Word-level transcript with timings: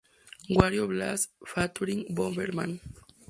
Wario 0.49 0.87
Blast: 0.87 1.29
Featuring 1.45 2.01
Bomberman! 2.15 2.79